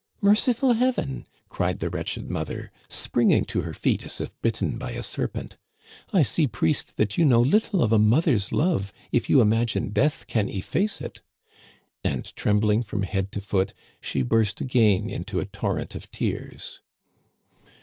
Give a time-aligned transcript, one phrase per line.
[0.19, 5.03] Merciful Heaven!' cried the wretched mother, springing to her feet as if bitten by a
[5.03, 9.41] serpent;* I see, priest, that you know little of a moth er's love if you
[9.41, 11.21] imagine death can efface it/
[12.03, 16.79] And trem bling from head to foot, she burst again into a torrent of tears.